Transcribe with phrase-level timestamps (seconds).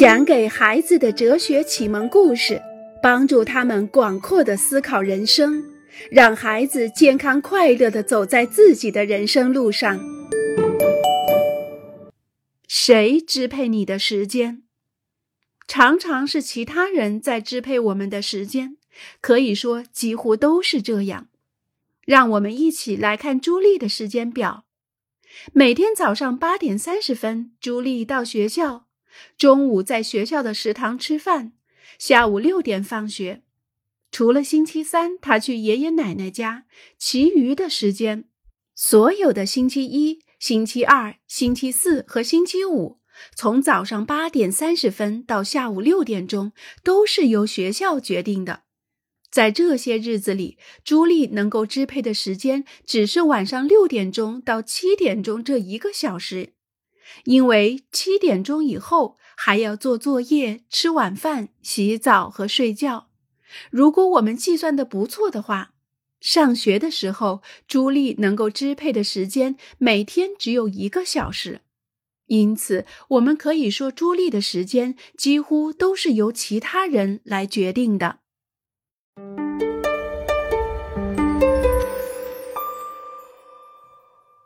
[0.00, 2.62] 讲给孩子的哲学启蒙故事，
[3.02, 5.62] 帮助他们广阔的思考人生，
[6.10, 10.00] 让孩子健康快乐的走在自己的人生路上。
[12.66, 14.62] 谁支配你的时间？
[15.68, 18.78] 常常是其他人在支配我们的时间，
[19.20, 21.26] 可以说几乎都是这样。
[22.06, 24.64] 让我们一起来看朱莉的时间表。
[25.52, 28.86] 每天早上八点三十分，朱莉到学校。
[29.36, 31.52] 中午在学校的食堂吃饭，
[31.98, 33.42] 下午六点放学。
[34.12, 36.64] 除了星期三，他去爷爷奶奶家，
[36.98, 38.24] 其余的时间，
[38.74, 42.98] 所有的星期一、星期二、星期四和星期五，
[43.36, 48.62] 从早上八点三十分到下午六点钟，都是由学校决定的。
[49.30, 56.54] 在这些日子里，朱莉能够支配的时间只是晚上六点钟到七点钟这一个小时。
[57.24, 63.08] 因为七点钟以后还要做作业、吃晚饭、洗澡和睡觉。
[63.70, 65.72] 如果我们计算的不错的话，
[66.20, 71.62] 上学的时候朱莉能够支配的时间每天只有一个小时。
[72.26, 78.20] 因此，我们可以说朱莉的时间几乎都是由其他人来决定的。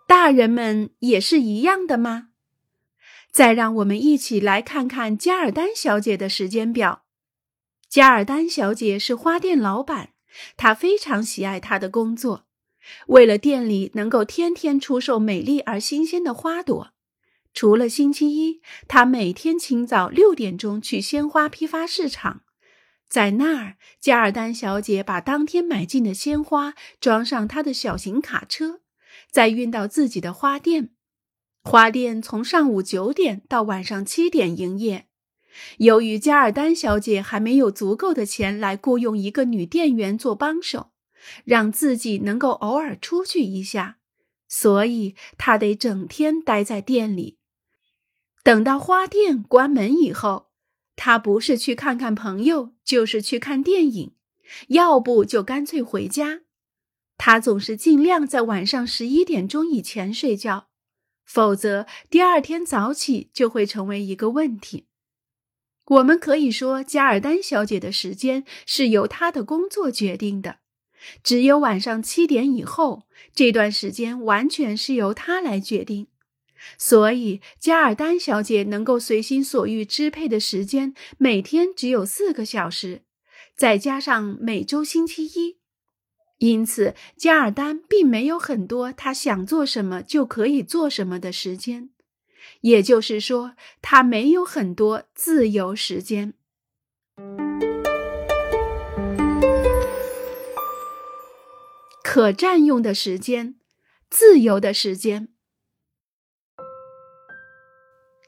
[0.07, 2.29] 大人们也是一样的吗？
[3.35, 7.03] 再让我们一起来看看加尔丹小姐的时间表。
[7.89, 10.11] 加尔丹小姐是花店老板，
[10.57, 12.47] 她非常喜爱她的工作。
[13.09, 16.93] 为了店里能够天天出售美丽而新鲜的花朵，
[17.53, 22.43] 除了星期一，她每天清早六点钟去鲜花批发市场，
[23.09, 28.83] 在那儿，加尔丹小姐把当天买进的鲜花装上她的小型卡车，
[29.33, 30.94] 再运到自己的花店。
[31.65, 35.07] 花店从上午九点到晚上七点营业。
[35.79, 40.91] 由于加尔丹小姐还没有足够的钱来雇佣一个女店员做帮手，
[41.45, 43.97] 让自己能够偶尔出去一下，
[44.47, 47.39] 所以她得整天待在店里。
[48.43, 50.51] 等到花店关门以后，
[50.97, 54.13] 她不是去看看朋友，就是去看电影，
[54.69, 56.43] 要不就干脆回家。
[57.17, 60.67] 她总是尽量在晚上十一点钟以前睡觉。
[61.25, 64.87] 否则，第二天早起就会成为一个问题。
[65.87, 70.59] 我们可以说，加尔丹小姐的时间是由她的工作决定的。
[71.23, 73.03] 只有晚上七点以后，
[73.35, 76.07] 这段时间完全是由她来决定。
[76.79, 83.03] 所以，加尔丹小姐能够随心所欲支配的时间，每天只有四个小时，
[83.55, 85.59] 再加上每周星期一。
[86.39, 91.91] 因此，加尔丹并没有很多他想做什么就可以做什么的时间，
[92.63, 96.35] 也就是说，他没有很多自由时间。
[102.03, 103.57] 可占用的时间，
[104.11, 105.29] 自由的时间。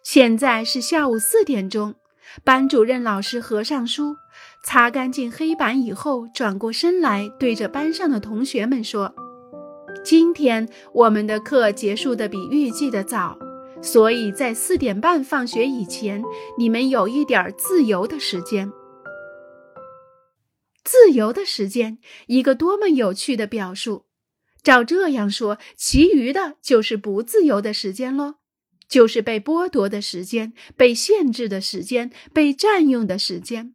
[0.03, 1.97] 现在是下午四点钟。
[2.45, 4.17] 班主任老师合上书，
[4.63, 9.15] 擦干净黑板以后，转过身来，对着班上的同学们说
[10.05, 13.39] ：“今天我们的课结束的比预计的早，
[13.83, 16.23] 所以在四点半放学以前，
[16.59, 18.71] 你们有一点自由的时间。
[20.85, 24.05] 自由的时间，一个多么有趣的表述！
[24.63, 28.37] 照这样说，其余的就是不自由的时间喽。”
[28.89, 33.75] 就是被剥夺的时间，被限制的时间，被占用的时间。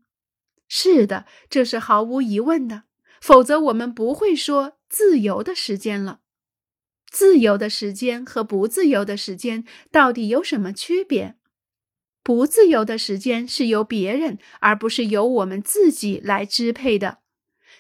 [0.68, 2.84] 是的，这是毫无疑问的。
[3.22, 6.22] 否则，我们不会说自由的时间了。
[7.10, 11.36] 自由的时间和不自由的时间到底有什么区别？
[12.24, 17.20] 不自由的时间是由别人，而不是由我们自己来支配的。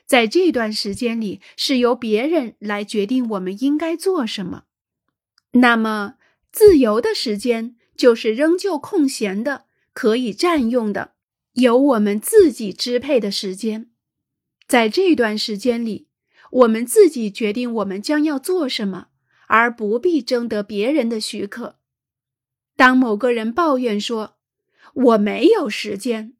[0.05, 4.63] 在这段时间里，是由别人来决定我们应该做什么。
[5.53, 6.15] 那么。
[6.51, 11.13] 自由的时间就是仍旧空闲的、可以占用的、
[11.53, 13.89] 由我们自己支配的时间。
[14.67, 16.09] 在这段时间里，
[16.51, 19.07] 我们自己决定我们将要做什么，
[19.47, 21.77] 而不必征得别人的许可。
[22.75, 24.37] 当某个人抱怨说
[24.93, 26.33] “我没有时间”，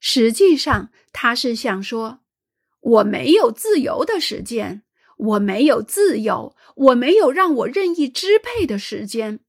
[0.00, 2.20] 实际上他是想说
[2.80, 4.82] “我没有自由的时间”。
[5.22, 9.40] 我没有自由，我没有让我任意支配的时间。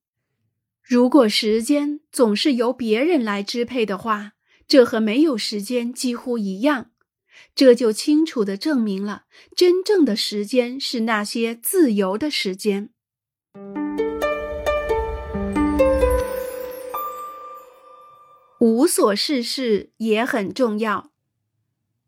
[0.82, 4.34] 如果时间总是由别人来支配的话，
[4.68, 6.92] 这和没有时间几乎一样。
[7.56, 9.24] 这就清楚地证明了，
[9.56, 12.90] 真正的时间是那些自由的时间。
[18.60, 21.12] 无所事事也很重要。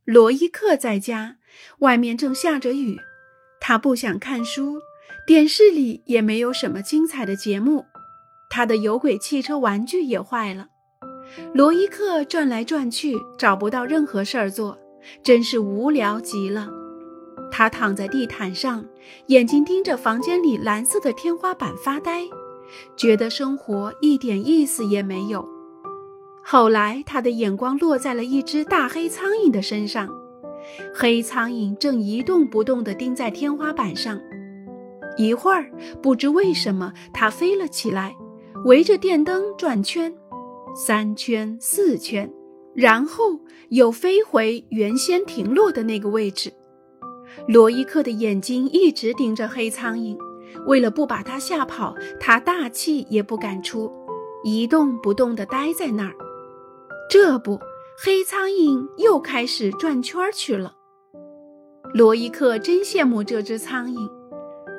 [0.05, 1.37] 罗伊克在家，
[1.79, 2.97] 外面正下着雨，
[3.59, 4.79] 他不想看书，
[5.25, 7.85] 电视里也没有什么精彩的节目，
[8.47, 10.67] 他的有轨汽车玩具也坏了。
[11.51, 14.77] 罗伊克转来转去，找不到任何事儿做，
[15.23, 16.69] 真是无聊极了。
[17.51, 18.85] 他躺在地毯上，
[19.25, 22.21] 眼睛盯着房间里蓝色的天花板发呆，
[22.95, 25.43] 觉得生活一点意思也没有。
[26.43, 30.07] 后来，他的眼光落在了一只大黑苍蝇的身上，
[30.93, 34.21] 黑苍蝇正一动不动地盯在天花板上。
[35.17, 35.71] 一会儿，
[36.01, 38.15] 不知为什么，它飞了起来，
[38.65, 40.13] 围着电灯转圈。
[40.75, 42.29] 三圈四圈，
[42.73, 43.39] 然后
[43.69, 46.51] 又飞回原先停落的那个位置。
[47.47, 50.17] 罗伊克的眼睛一直盯着黑苍蝇，
[50.67, 53.89] 为了不把它吓跑，他大气也不敢出，
[54.43, 56.13] 一动不动地待在那儿。
[57.09, 57.57] 这不，
[58.03, 60.73] 黑苍蝇又开始转圈去了。
[61.93, 64.09] 罗伊克真羡慕这只苍蝇，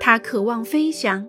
[0.06, 1.26] 他渴望飞翔。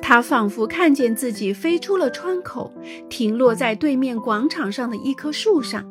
[0.00, 2.72] 他仿佛看见自己飞出了窗口，
[3.10, 5.84] 停落在对面广场上的一棵树上，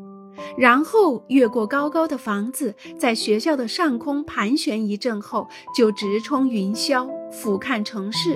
[0.57, 5.47] 然后越过高高的房子，在学校的上空盘旋一阵后，
[5.77, 8.35] 就直冲云霄，俯瞰城市，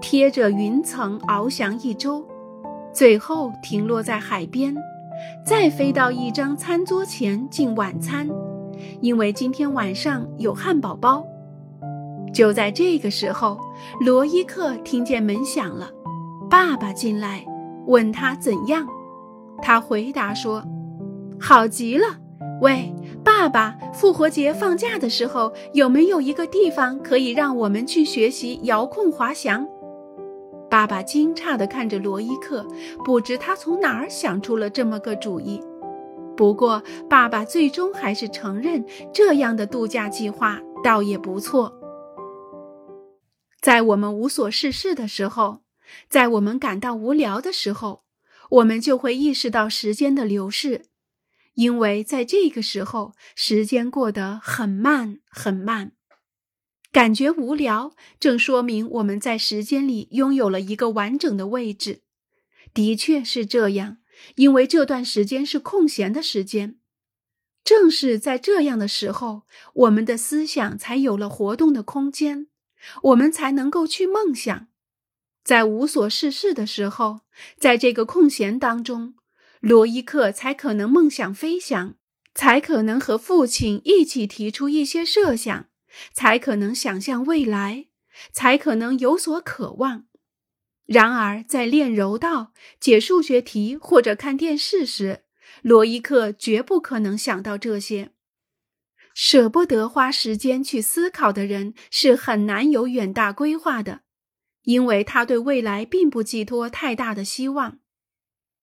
[0.00, 2.26] 贴着云层翱翔一周，
[2.92, 4.74] 最后停落在海边，
[5.46, 8.28] 再飞到一张餐桌前进晚餐，
[9.00, 11.24] 因为今天晚上有汉堡包。
[12.36, 13.58] 就在这个时候，
[13.98, 15.88] 罗伊克听见门响了，
[16.50, 17.42] 爸爸进来，
[17.86, 18.86] 问他怎样。
[19.62, 20.62] 他回答说
[21.40, 22.04] ：“好极了。
[22.60, 22.94] 喂，
[23.24, 29.66] 爸爸，复活节放假的时候，有没有一个地方可以让我们去学习遥控滑翔？”
[30.68, 32.66] 爸爸惊诧地看着罗伊克，
[33.02, 35.58] 不知他从哪儿想出了这么个主意。
[36.36, 41.72] 不过，爸爸最终还是承认这样的度假计划倒也不错。
[43.66, 45.64] 在我们无所事事的时候，
[46.08, 48.04] 在我们感到无聊的时候，
[48.50, 50.84] 我们就会意识到时间的流逝，
[51.54, 55.94] 因为在这个时候，时间过得很慢很慢。
[56.92, 62.02] 感觉无聊，正说明我们在时间里拥有了一个完整的位置。
[62.72, 63.96] 的确是这样，
[64.36, 66.78] 因为这段时间是空闲的时间。
[67.64, 69.42] 正是在这样的时候，
[69.74, 72.46] 我们的思想才有了活动的空间。
[73.02, 74.68] 我们才能够去梦想，
[75.44, 77.20] 在无所事事的时候，
[77.58, 79.14] 在这个空闲当中，
[79.60, 81.94] 罗伊克才可能梦想飞翔，
[82.34, 85.66] 才可能和父亲一起提出一些设想，
[86.12, 87.86] 才可能想象未来，
[88.32, 90.06] 才可能有所渴望。
[90.86, 95.24] 然而，在练柔道、解数学题或者看电视时，
[95.62, 98.12] 罗伊克绝不可能想到这些。
[99.18, 104.02] 舍不得花时间去思考的人是很难有远大规划的，
[104.64, 107.78] 因为他对未来并不寄托太大的希望。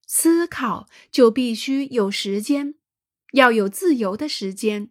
[0.06, 2.76] 思考就必须有时间，
[3.32, 4.90] 要有自由的时间，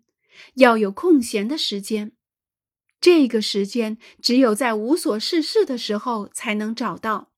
[0.55, 2.11] 要有空闲的时间。
[2.99, 7.31] 这个时间只有在无所事事的时候才能找到。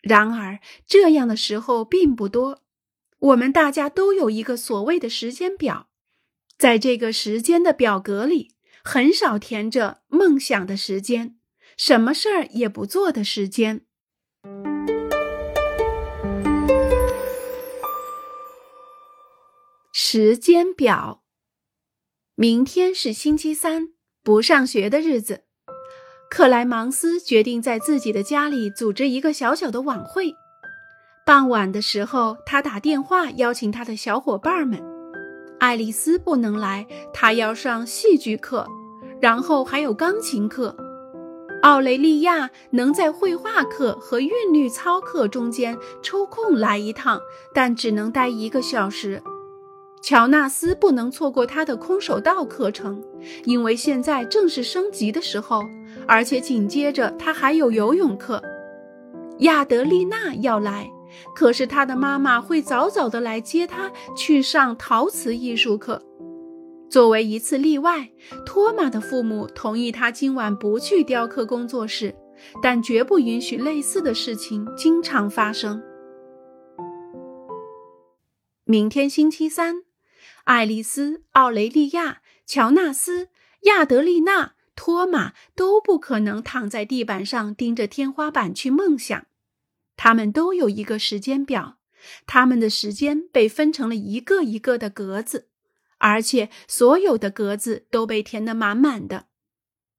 [0.00, 2.62] 然而，这样的时候并不多。
[3.18, 5.90] 我们大家都有一个所谓的时间表。
[6.64, 11.36] 在这个时间的表格里，很少填着梦想的时间，
[11.76, 13.82] 什么事儿也不做的时间。
[19.92, 21.22] 时间表。
[22.34, 23.90] 明天是星期三，
[24.22, 25.44] 不上学的日子。
[26.30, 30.32] 克莱芒斯决定在自己的家里组织一个小小的晚会。
[31.26, 34.93] 傍晚的时候，他打电话邀请他的小伙伴们。
[35.58, 38.66] 爱丽丝不能来，她要上戏剧课，
[39.20, 40.76] 然后还有钢琴课。
[41.62, 47.18] 奥雷利亚能在绘画课和韵律操课中间抽空来一趟，
[47.54, 49.22] 但只能待一个小时。
[50.02, 53.02] 乔纳斯不能错过他的空手道课程，
[53.44, 55.62] 因为现在正是升级的时候，
[56.06, 58.42] 而且紧接着他还有游泳课。
[59.38, 60.90] 亚德丽娜要来。
[61.34, 66.02] 可是他的妈妈会早早的来接他去上陶瓷艺术课。
[66.90, 68.10] 作为一次例外，
[68.46, 72.14] 托马的父母同意他今晚不去雕刻工作室，
[72.62, 75.82] 但绝不允许类似的事情经常发生。
[78.64, 79.82] 明天星期三，
[80.44, 83.28] 爱丽丝、奥雷利亚、乔纳斯、
[83.62, 89.26] 亚德丽娜、托马都不可能躺在地板上盯着天花板去梦想。
[89.96, 91.78] 他们都有一个时间表，
[92.26, 95.48] 他们的时间被分成了一个一个的格子，
[95.98, 99.26] 而且所有的格子都被填得满满的。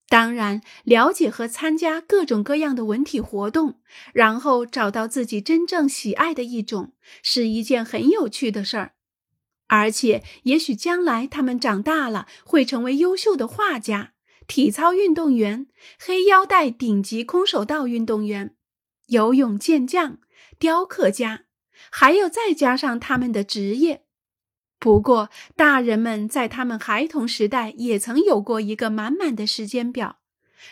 [0.07, 3.79] 当然，了解和参加各种各样的文体活动，
[4.13, 8.91] 然后找到自己真正喜爱的一种，是一件很有趣的事儿。
[9.67, 14.13] 而且，也许将来他们长大了，会成为优秀的画家、
[14.45, 15.65] 体操运动员、
[15.99, 18.55] 黑腰带顶级空手道运动员、
[19.07, 20.19] 游泳健将、
[20.57, 21.43] 雕刻家，
[21.91, 24.03] 还要再加上他们的职业。
[24.79, 30.19] 不过，大人们在他们孩童时代也曾有过一个满满的时间表。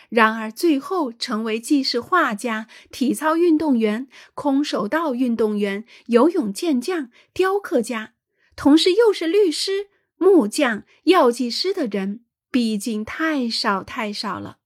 [0.10, 8.13] 然而，最后成为既是画家、体操运动员、空手道运动员、游泳健将、雕刻家，
[8.56, 14.58] 同时又是律师、木匠、药剂师的人，毕竟太少太少了。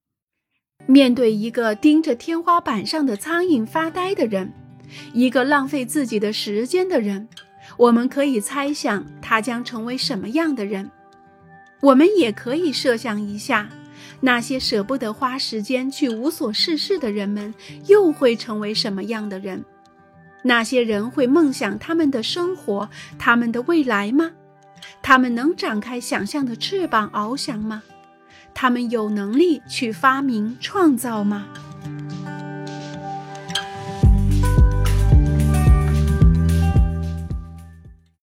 [0.85, 4.53] 面对一个盯着天花板上的苍蝇发呆的人，
[5.13, 7.27] 一个浪费自己的时间的人。
[7.75, 10.89] 我们可以猜想他将成为什么样的人，
[11.81, 13.69] 我们也可以设想一下，
[14.21, 17.53] 那些舍不得花时间去无所事事的人们
[17.87, 19.65] 又会成为什么样的人？
[20.43, 24.31] 那些人会梦想他们的生活、他们的未来吗？
[25.01, 27.83] 他们能展开想象的翅膀翱翔吗？
[28.59, 31.45] 他们有能力去发明创造吗？